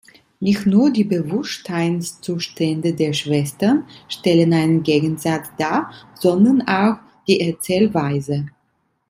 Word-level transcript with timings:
Nicht 0.39 0.65
nur 0.65 0.89
die 0.89 1.03
Bewusstseinszustände 1.03 2.95
der 2.95 3.13
Schwestern 3.13 3.85
stellen 4.09 4.51
einen 4.51 4.81
Gegensatz 4.81 5.45
dar, 5.59 5.91
sondern 6.15 6.63
auch 6.65 6.97
die 7.27 7.39
Erzählweise. 7.39 8.47